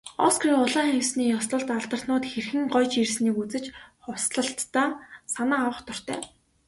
[0.27, 3.65] Оскарын улаан хивсний ёслолд алдартнууд хэрхэн гоёж ирснийг үзэж,
[4.03, 4.89] хувцаслалтдаа
[5.33, 6.21] санаа авах дуртай.